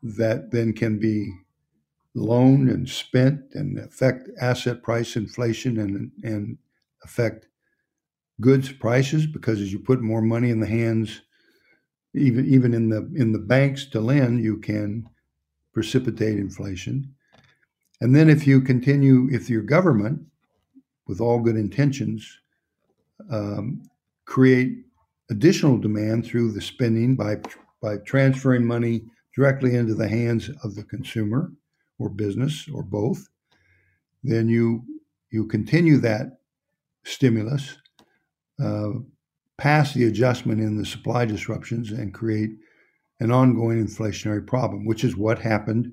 [0.03, 1.33] that then can be
[2.15, 6.57] loaned and spent and affect asset price inflation and, and
[7.05, 7.47] affect
[8.41, 11.23] goods prices because as you put more money in the hands
[12.15, 15.09] even even in the in the banks to lend you can
[15.73, 17.15] precipitate inflation.
[18.01, 20.21] And then if you continue if your government
[21.07, 22.27] with all good intentions
[23.31, 23.83] um,
[24.25, 24.85] create
[25.31, 27.37] additional demand through the spending by
[27.83, 29.03] by transferring money
[29.35, 31.53] directly into the hands of the consumer
[31.99, 33.29] or business or both
[34.25, 34.83] then you
[35.31, 36.39] you continue that
[37.05, 37.77] stimulus
[38.63, 38.91] uh,
[39.59, 42.51] pass the adjustment in the supply disruptions and create
[43.21, 45.93] an ongoing inflationary problem, which is what happened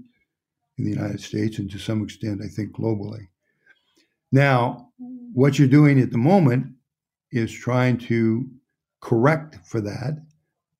[0.78, 3.28] in the United States and to some extent, I think, globally.
[4.32, 4.90] Now,
[5.34, 6.68] what you're doing at the moment
[7.32, 8.50] is trying to
[9.00, 10.24] correct for that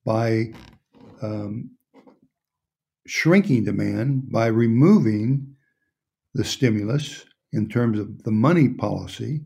[0.04, 0.52] by
[1.22, 1.70] um,
[3.06, 5.54] shrinking demand, by removing
[6.34, 9.40] the stimulus in terms of the money policy.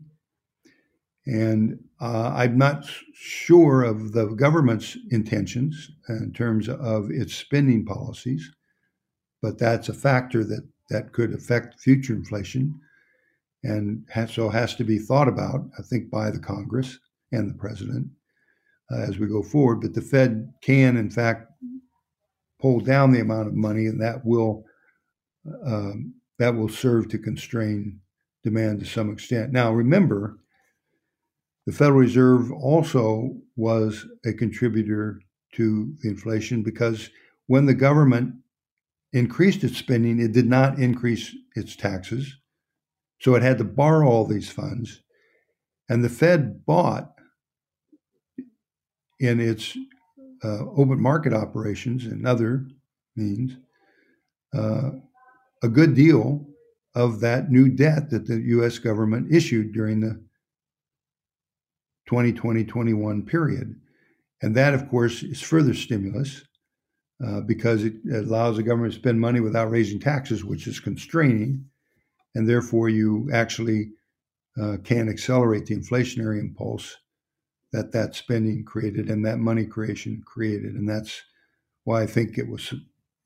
[1.25, 8.49] And uh, I'm not sure of the government's intentions in terms of its spending policies,
[9.41, 12.79] but that's a factor that, that could affect future inflation
[13.63, 16.97] and so has to be thought about, I think, by the Congress
[17.31, 18.07] and the president
[18.91, 19.81] uh, as we go forward.
[19.81, 21.51] But the Fed can, in fact,
[22.61, 24.63] pull down the amount of money, and that will
[25.65, 27.99] um, that will serve to constrain
[28.43, 29.51] demand to some extent.
[29.51, 30.37] Now, remember,
[31.69, 35.21] the Federal Reserve also was a contributor
[35.53, 37.11] to the inflation because
[37.45, 38.33] when the government
[39.13, 42.35] increased its spending, it did not increase its taxes.
[43.21, 45.03] So it had to borrow all these funds.
[45.87, 47.11] And the Fed bought
[49.19, 49.77] in its
[50.43, 52.65] uh, open market operations and other
[53.15, 53.51] means
[54.55, 54.89] uh,
[55.61, 56.47] a good deal
[56.95, 60.19] of that new debt that the US government issued during the
[62.09, 63.75] 2020 21 period.
[64.41, 66.43] And that, of course, is further stimulus
[67.23, 71.65] uh, because it allows the government to spend money without raising taxes, which is constraining.
[72.33, 73.91] And therefore, you actually
[74.59, 76.97] uh, can accelerate the inflationary impulse
[77.73, 80.73] that that spending created and that money creation created.
[80.73, 81.21] And that's
[81.83, 82.73] why I think it was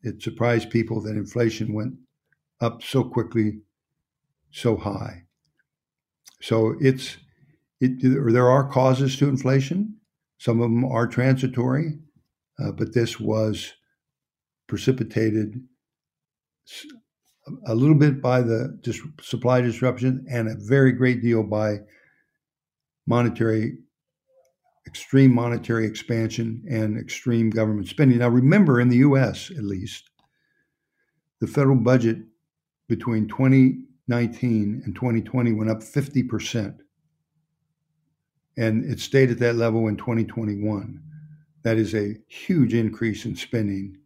[0.02, 1.94] it surprised people that inflation went
[2.60, 3.62] up so quickly,
[4.52, 5.24] so high.
[6.42, 7.16] So it's
[7.84, 9.98] it, there are causes to inflation.
[10.38, 12.00] Some of them are transitory,
[12.60, 13.74] uh, but this was
[14.68, 15.62] precipitated
[17.68, 21.80] a little bit by the dis- supply disruption and a very great deal by
[23.06, 23.78] monetary
[24.88, 28.20] extreme monetary expansion and extreme government spending.
[28.20, 30.10] Now, remember, in the US at least,
[31.40, 32.18] the federal budget
[32.88, 36.78] between 2019 and 2020 went up 50%.
[38.58, 41.02] And it stayed at that level in 2021.
[41.64, 43.98] That is a huge increase in spending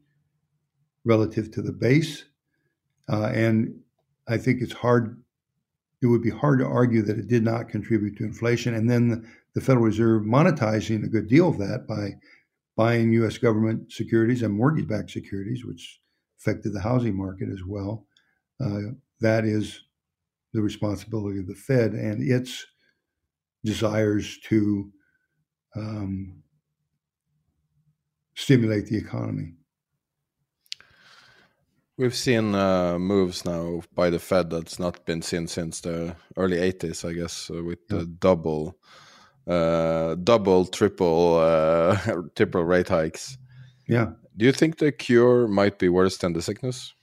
[1.04, 2.26] relative to the base.
[3.10, 3.80] Uh, and
[4.28, 5.22] I think it's hard,
[6.02, 8.74] it would be hard to argue that it did not contribute to inflation.
[8.74, 12.12] And then the Federal Reserve monetizing a good deal of that by
[12.76, 13.38] buying U.S.
[13.38, 16.00] government securities and mortgage backed securities, which
[16.40, 18.06] affected the housing market as well.
[18.64, 19.82] Uh, that is
[20.54, 22.66] the responsibility of the Fed and its
[23.68, 24.92] desires to
[25.76, 26.44] um,
[28.36, 29.54] stimulate the economy.
[31.98, 36.58] We've seen uh, moves now by the Fed that's not been seen since the early
[36.58, 37.98] 80s, I guess, uh, with yeah.
[37.98, 38.78] the double
[39.48, 41.98] uh, double, triple, uh,
[42.36, 43.38] triple rate hikes.
[43.88, 44.12] Yeah.
[44.36, 46.94] Do you think the cure might be worse than the sickness?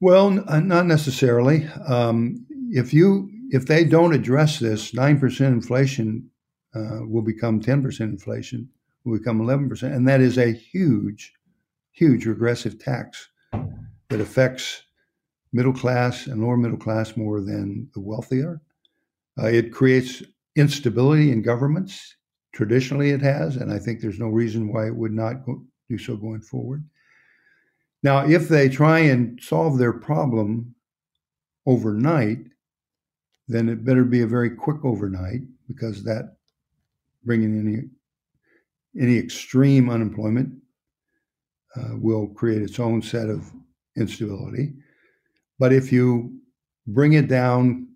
[0.00, 1.68] Well, uh, not necessarily.
[1.86, 6.30] Um, if you if they don't address this, nine percent inflation
[6.74, 8.68] uh, will become ten percent inflation,
[9.04, 11.32] will become eleven percent, and that is a huge,
[11.92, 13.28] huge regressive tax
[14.08, 14.82] that affects
[15.52, 18.60] middle class and lower middle class more than the wealthier.
[19.38, 20.22] Uh, it creates
[20.56, 22.16] instability in governments.
[22.52, 25.98] Traditionally, it has, and I think there's no reason why it would not go, do
[25.98, 26.84] so going forward.
[28.02, 30.74] Now, if they try and solve their problem
[31.66, 32.38] overnight,
[33.50, 36.36] then it better be a very quick overnight because that
[37.24, 37.82] bringing any
[39.02, 40.52] any extreme unemployment
[41.76, 43.50] uh, will create its own set of
[43.96, 44.72] instability.
[45.58, 46.40] But if you
[46.86, 47.88] bring it down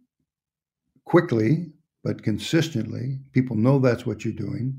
[1.04, 1.70] quickly
[2.02, 4.78] but consistently, people know that's what you're doing,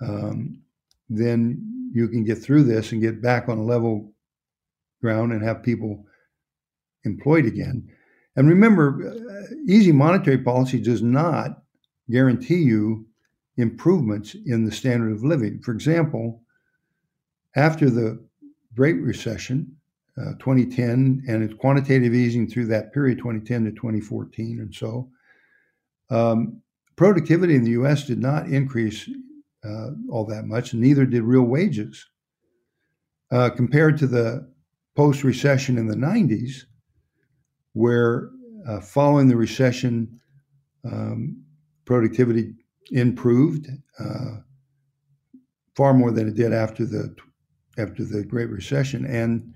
[0.00, 0.62] um,
[1.08, 4.12] then you can get through this and get back on a level
[5.00, 6.04] ground and have people
[7.04, 7.88] employed again.
[8.38, 11.60] And remember, uh, easy monetary policy does not
[12.08, 13.04] guarantee you
[13.56, 15.60] improvements in the standard of living.
[15.60, 16.40] For example,
[17.56, 18.24] after the
[18.76, 19.74] Great Recession,
[20.16, 25.10] uh, 2010, and it's quantitative easing through that period, 2010 to 2014 and so,
[26.10, 26.62] um,
[26.94, 28.04] productivity in the U.S.
[28.04, 29.10] did not increase
[29.64, 32.06] uh, all that much, and neither did real wages.
[33.32, 34.48] Uh, compared to the
[34.94, 36.66] post recession in the 90s,
[37.78, 38.30] where
[38.66, 40.20] uh, following the recession,
[40.84, 41.40] um,
[41.84, 42.54] productivity
[42.90, 43.68] improved,
[44.00, 44.38] uh,
[45.76, 47.14] far more than it did after the
[47.78, 49.54] after the Great Recession, and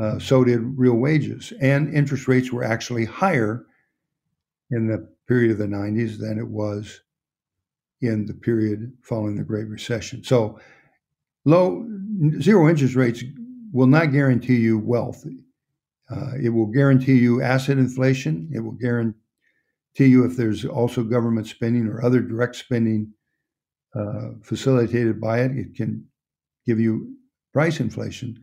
[0.00, 1.52] uh, so did real wages.
[1.60, 3.66] And interest rates were actually higher
[4.70, 7.02] in the period of the 90s than it was
[8.00, 10.24] in the period following the Great Recession.
[10.24, 10.58] So,
[11.44, 11.86] low
[12.40, 13.22] zero interest rates
[13.72, 15.26] will not guarantee you wealth.
[16.12, 18.50] Uh, it will guarantee you asset inflation.
[18.52, 19.16] It will guarantee
[19.98, 23.12] you if there's also government spending or other direct spending
[23.94, 25.52] uh, facilitated by it.
[25.52, 26.04] It can
[26.66, 27.14] give you
[27.52, 28.38] price inflation,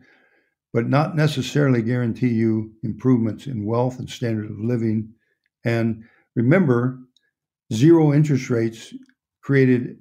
[0.72, 5.12] but not necessarily guarantee you improvements in wealth and standard of living.
[5.64, 6.04] And
[6.34, 6.98] remember,
[7.72, 8.94] zero interest rates
[9.42, 9.98] created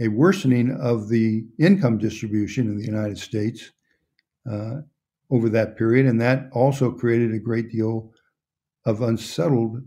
[0.00, 3.72] a worsening of the income distribution in the United States
[4.50, 4.76] uh,
[5.30, 8.12] over that period, and that also created a great deal
[8.84, 9.82] of unsettled.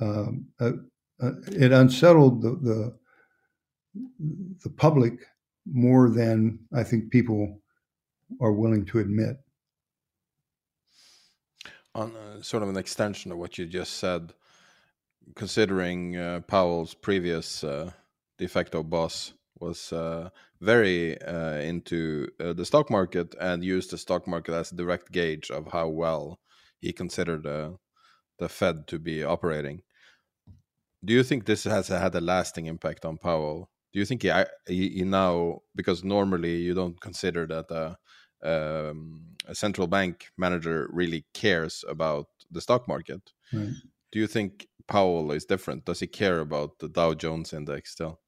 [0.00, 0.72] Um, uh,
[1.22, 3.00] uh, it unsettled the, the
[4.62, 5.14] the public
[5.66, 7.60] more than I think people
[8.40, 9.36] are willing to admit.
[11.94, 14.32] On uh, sort of an extension of what you just said,
[15.34, 17.90] considering uh, Powell's previous uh,
[18.38, 20.30] de facto boss was uh,
[20.60, 25.12] very uh, into uh, the stock market and used the stock market as a direct
[25.12, 26.40] gauge of how well
[26.80, 29.82] he considered the Fed to be operating.
[31.04, 33.70] Do you think this has had a lasting impact on Powell?
[33.92, 34.32] Do you think he,
[34.66, 37.98] he, he now because normally you don't consider that a,
[38.42, 43.20] um, a central bank manager really cares about the stock market?
[43.52, 43.72] Right.
[44.12, 45.84] Do you think Powell is different?
[45.84, 48.20] Does he care about the Dow Jones index still?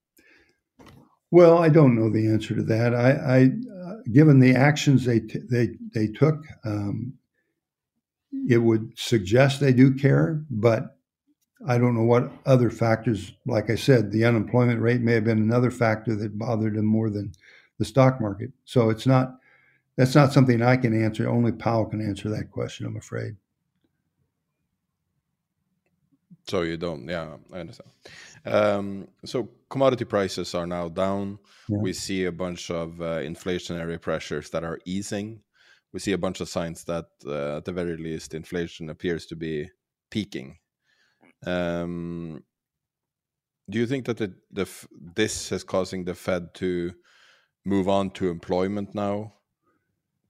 [1.32, 2.94] Well, I don't know the answer to that.
[2.94, 3.44] I, I
[3.86, 7.14] uh, given the actions they t- they they took, um,
[8.46, 10.98] it would suggest they do care, but
[11.66, 13.32] I don't know what other factors.
[13.46, 17.08] Like I said, the unemployment rate may have been another factor that bothered them more
[17.08, 17.32] than
[17.78, 18.52] the stock market.
[18.66, 19.36] So it's not
[19.96, 21.26] that's not something I can answer.
[21.26, 22.84] Only Powell can answer that question.
[22.84, 23.36] I'm afraid.
[26.46, 27.90] So you don't, yeah, I understand.
[28.44, 31.38] Um, so commodity prices are now down.
[31.68, 31.78] Yeah.
[31.78, 35.42] We see a bunch of uh, inflationary pressures that are easing.
[35.92, 39.36] We see a bunch of signs that, uh, at the very least, inflation appears to
[39.36, 39.70] be
[40.10, 40.58] peaking.
[41.46, 42.42] Um,
[43.68, 44.68] do you think that the, the
[45.14, 46.92] this is causing the Fed to
[47.64, 49.34] move on to employment now,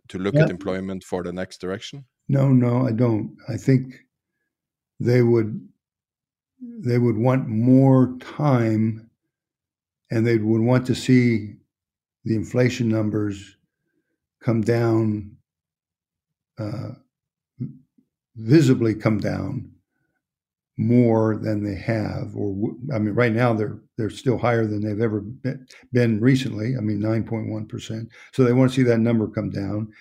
[0.09, 0.45] to look yeah.
[0.45, 2.05] at employment for the next direction?
[2.29, 3.37] No, no, I don't.
[3.49, 3.95] I think
[5.01, 5.69] they would
[6.63, 9.11] they would want more time
[10.11, 11.55] and they would want to see
[12.25, 13.57] the inflation numbers
[14.41, 15.37] come down,
[16.59, 16.91] uh,
[18.37, 19.71] visibly come down
[20.77, 22.35] more than they have.
[22.37, 25.21] Or I mean, right now they're they're still higher than they've ever
[25.93, 26.77] been recently.
[26.77, 28.09] I mean, nine point one percent.
[28.33, 29.93] So they want to see that number come down.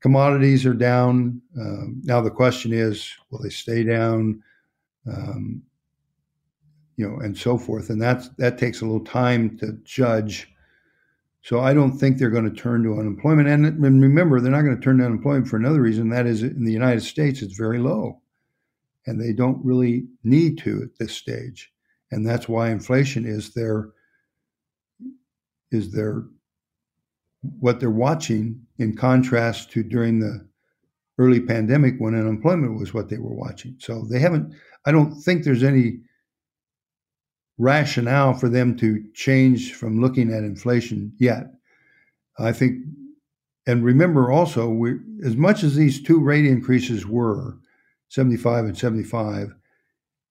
[0.00, 1.40] Commodities are down.
[1.58, 4.42] Um, now the question is, will they stay down?
[5.06, 5.62] Um,
[6.96, 7.90] you know, and so forth.
[7.90, 10.48] And that's that takes a little time to judge.
[11.42, 13.48] So I don't think they're going to turn to unemployment.
[13.48, 16.08] And, and remember, they're not going to turn to unemployment for another reason.
[16.08, 18.20] That is, in the United States, it's very low,
[19.06, 21.72] and they don't really need to at this stage.
[22.12, 23.90] And that's why inflation is their
[25.72, 26.24] is their
[27.58, 30.46] what they're watching in contrast to during the
[31.18, 33.74] early pandemic when unemployment was what they were watching.
[33.78, 34.54] So they haven't.
[34.86, 35.98] I don't think there's any
[37.62, 41.46] rationale for them to change from looking at inflation yet.
[42.38, 42.82] I think,
[43.66, 44.94] and remember also, we,
[45.24, 47.58] as much as these two rate increases were
[48.08, 49.54] 75 and 75,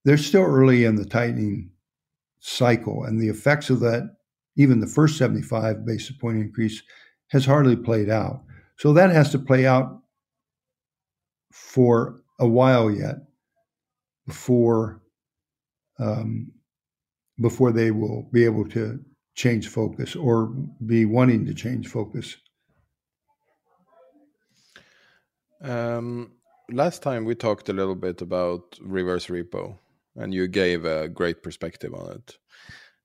[0.04, 1.72] they're still early in the tightening
[2.40, 4.16] cycle, and the effects of that,
[4.58, 6.84] even the first 75 basis point increase,
[7.30, 8.44] has hardly played out.
[8.78, 10.02] So that has to play out
[11.54, 13.16] for a while yet
[14.28, 15.02] before
[16.00, 16.52] um,
[17.42, 19.00] before they will be able to
[19.36, 20.48] change focus or
[20.86, 22.38] be wanting to change focus.
[25.62, 26.34] Um,
[26.72, 29.78] last time we talked a little bit about reverse repo,
[30.16, 32.38] and you gave a great perspective on it.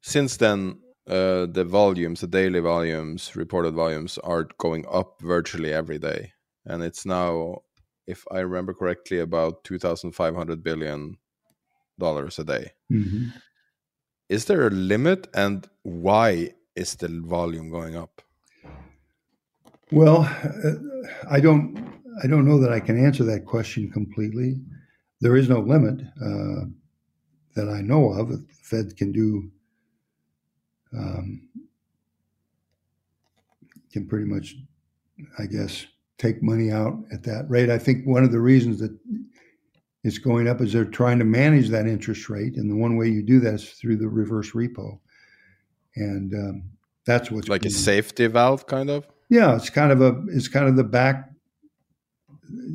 [0.02, 5.98] Since then, uh, the volumes, the daily volumes, reported volumes, are going up virtually every
[5.98, 6.32] day,
[6.64, 7.62] and it's now,
[8.06, 11.18] if I remember correctly, about two thousand five hundred billion
[11.98, 12.72] dollars a day.
[12.90, 13.28] Mm-hmm
[14.28, 18.22] is there a limit and why is the volume going up?
[19.92, 20.72] Well uh,
[21.30, 21.78] i don't
[22.22, 24.58] i don't know that i can answer that question completely.
[25.20, 26.66] There is no limit uh,
[27.54, 28.28] that i know of.
[28.30, 29.50] The fed can do
[30.92, 31.48] um,
[33.92, 34.56] can pretty much,
[35.38, 35.86] I guess,
[36.18, 37.70] take money out at that rate.
[37.70, 38.96] I think one of the reasons that
[40.06, 43.08] it's going up is they're trying to manage that interest rate, and the one way
[43.08, 45.00] you do that is through the reverse repo,
[45.96, 46.62] and um,
[47.04, 49.08] that's what's like a safety valve, kind of.
[49.28, 51.30] Yeah, it's kind of a it's kind of the back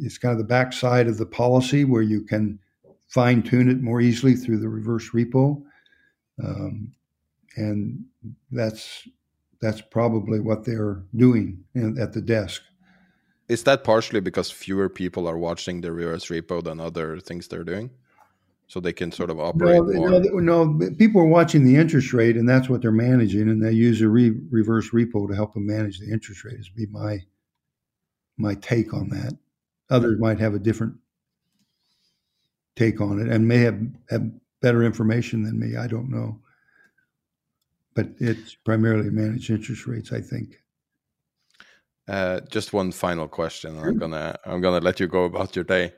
[0.01, 2.59] it's kind of the backside of the policy where you can
[3.07, 5.63] fine tune it more easily through the reverse repo,
[6.43, 6.91] um,
[7.55, 8.03] and
[8.51, 9.07] that's
[9.61, 12.61] that's probably what they're doing in, at the desk.
[13.51, 17.65] Is that partially because fewer people are watching the reverse repo than other things they're
[17.65, 17.89] doing?
[18.67, 20.09] So they can sort of operate no, more.
[20.41, 23.73] No, no, people are watching the interest rate, and that's what they're managing, and they
[23.73, 26.61] use a re- reverse repo to help them manage the interest rate.
[26.61, 27.25] Is be my
[28.37, 29.37] my take on that.
[29.89, 30.95] Others might have a different
[32.77, 34.31] take on it, and may have, have
[34.61, 35.75] better information than me.
[35.75, 36.39] I don't know,
[37.95, 40.61] but it's primarily managed interest rates, I think.
[42.07, 43.77] Uh, just one final question.
[43.79, 45.93] I'm gonna I'm gonna let you go about your day.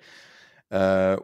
[0.71, 1.17] Uh,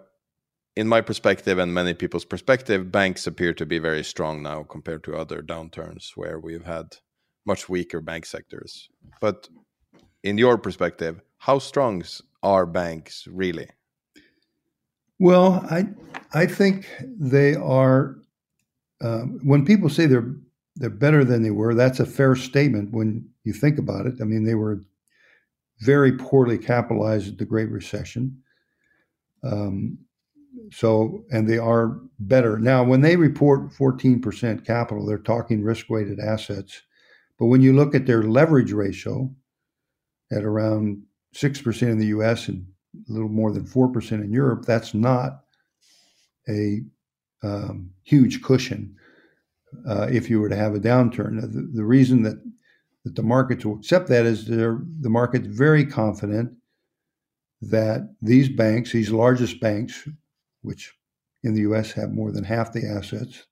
[0.75, 5.03] in my perspective and many people's perspective, banks appear to be very strong now compared
[5.03, 6.95] to other downturns where we've had
[7.45, 8.89] much weaker bank sectors.
[9.19, 9.49] But
[10.23, 12.03] in your perspective, how strong
[12.43, 13.67] are banks really?
[15.19, 15.87] Well, I
[16.33, 16.87] I think
[17.19, 18.15] they are.
[19.01, 20.35] Um, when people say they're
[20.79, 24.15] they're better than they were, that's a fair statement when you think about it.
[24.21, 24.81] I mean, they were
[25.81, 28.41] very poorly capitalized at the Great Recession.
[29.43, 29.97] Um,
[30.71, 32.83] so, and they are better now.
[32.83, 36.81] When they report 14% capital, they're talking risk-weighted assets.
[37.37, 39.29] But when you look at their leverage ratio
[40.31, 41.03] at around
[41.33, 42.47] six percent in the U.S.
[42.47, 42.65] and
[43.09, 45.43] a little more than four percent in Europe, that's not
[46.49, 46.81] a
[47.43, 48.95] um, huge cushion
[49.87, 51.41] uh, if you were to have a downturn.
[51.41, 52.41] The, the, reason that
[53.05, 56.51] that the markets will accept that is the market's very confident
[57.61, 60.07] that these banks, these largest banks,
[60.61, 60.93] which
[61.43, 61.91] in the U.S.
[61.93, 63.45] have more than half the assets,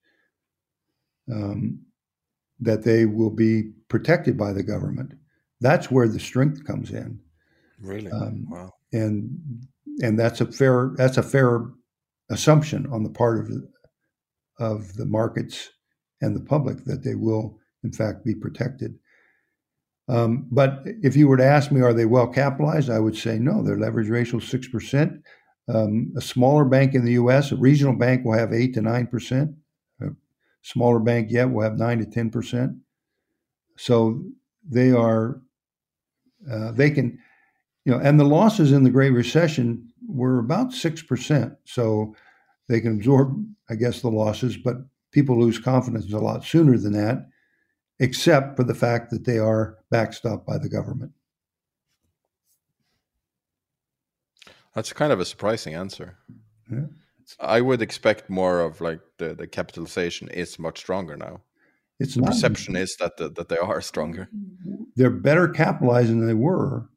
[1.31, 1.79] um,
[2.59, 5.13] that they will be protected by the government.
[5.61, 7.19] That's where the strength comes in.
[7.81, 8.11] Really?
[8.11, 8.73] Um, wow.
[8.93, 9.67] And
[10.01, 11.65] and that's a fair that's a fair
[12.29, 13.51] assumption on the part of
[14.59, 15.69] of the markets
[16.21, 18.97] and the public that they will in fact be protected.
[20.09, 22.89] Um, but if you were to ask me, are they well capitalized?
[22.89, 23.61] I would say no.
[23.61, 25.21] Their leverage ratio is six percent.
[25.67, 29.07] Um, a smaller bank in the U.S., a regional bank, will have eight to nine
[29.07, 29.51] percent.
[30.01, 30.09] A
[30.61, 32.77] smaller bank yet will have nine to ten percent.
[33.75, 34.23] So
[34.67, 35.41] they are
[36.49, 37.19] uh, they can
[37.83, 41.53] you know, and the losses in the Great Recession were about six percent.
[41.65, 42.15] So
[42.67, 44.77] they can absorb, I guess, the losses, but
[45.17, 47.27] people lose confidence a lot sooner than that,
[47.99, 51.11] except for the fact that they are backstopped by the government.
[54.75, 56.19] That's kind of a surprising answer.
[56.71, 56.85] Yeah.
[57.39, 61.41] I would expect more of like the, the capitalization is much stronger now.
[61.99, 62.29] It's the not.
[62.29, 64.29] perception is that the, that they are stronger.
[64.95, 66.89] They're better capitalized than they were,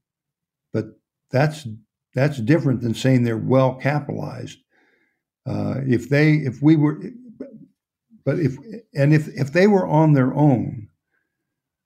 [0.74, 0.84] but
[1.30, 1.66] that's
[2.14, 4.58] that's different than saying they're well capitalized.
[5.46, 7.00] Uh, if they if we were
[8.24, 8.56] but if
[8.94, 10.88] and if if they were on their own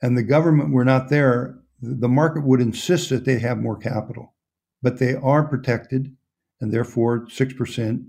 [0.03, 4.35] and the government were not there the market would insist that they have more capital.
[4.82, 6.16] But they are protected
[6.61, 8.07] and therefore 6%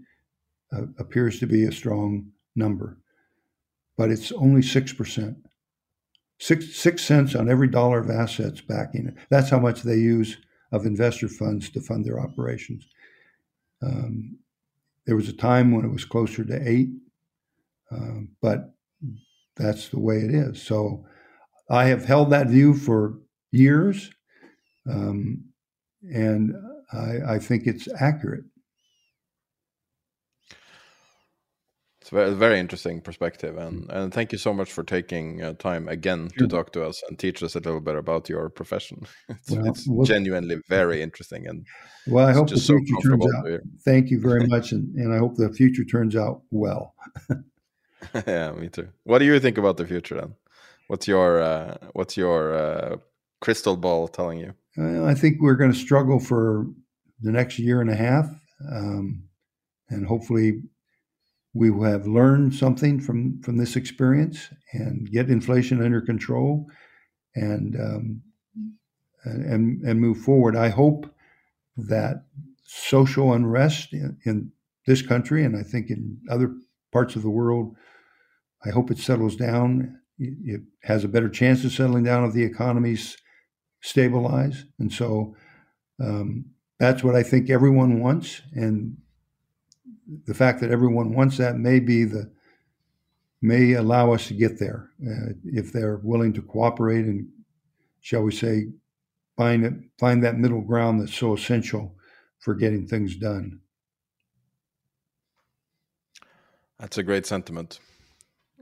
[0.71, 2.97] uh, appears to be a strong number.
[3.97, 5.35] But it's only 6%
[6.37, 9.15] six, six cents on every dollar of assets backing it.
[9.29, 10.37] That's how much they use
[10.73, 12.85] of investor funds to fund their operations.
[13.81, 14.37] Um,
[15.05, 16.89] there was a time when it was closer to eight,
[17.91, 18.73] um, but
[19.55, 20.61] that's the way it is.
[20.61, 21.05] So
[21.69, 23.19] I have held that view for
[23.51, 24.11] years,
[24.89, 25.43] um,
[26.13, 26.53] and
[26.93, 28.45] I, I think it's accurate.
[32.01, 35.87] It's a very, interesting perspective, and and thank you so much for taking uh, time
[35.87, 36.45] again sure.
[36.45, 39.07] to talk to us and teach us a little bit about your profession.
[39.29, 41.65] It's, well, it's well, genuinely very interesting, and
[42.05, 43.59] well, I hope the future so turns out.
[43.83, 46.93] Thank you very much, and, and I hope the future turns out well.
[48.27, 48.89] yeah, me too.
[49.03, 50.35] What do you think about the future then?
[50.87, 52.95] What's your uh, what's your uh,
[53.41, 54.53] crystal ball telling you?
[54.77, 56.67] I think we're going to struggle for
[57.21, 58.27] the next year and a half,
[58.71, 59.23] um,
[59.89, 60.61] and hopefully
[61.53, 66.67] we will have learned something from from this experience and get inflation under control
[67.35, 68.21] and um,
[69.23, 70.55] and and move forward.
[70.55, 71.09] I hope
[71.77, 72.25] that
[72.65, 74.51] social unrest in, in,
[74.87, 76.53] this country and I think in other
[76.91, 77.75] parts of the world,
[78.65, 79.99] I hope it settles down.
[80.17, 83.17] It has a better chance of settling down if the economies
[83.81, 84.65] stabilize.
[84.79, 85.35] And so
[86.01, 86.45] um,
[86.79, 88.41] that's what I think everyone wants.
[88.53, 88.97] And
[90.25, 92.31] the fact that everyone wants that may be the
[93.41, 97.27] may allow us to get there uh, if they're willing to cooperate and,
[98.01, 98.67] shall we say,
[99.37, 101.95] find it, find that middle ground that's so essential
[102.39, 103.59] for getting things done.
[106.79, 107.79] That's a great sentiment.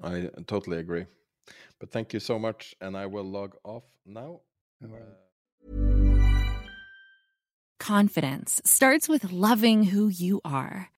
[0.01, 1.05] I totally agree.
[1.79, 4.41] But thank you so much, and I will log off now.
[4.83, 4.87] Uh,
[7.79, 10.89] Confidence starts with loving who you are.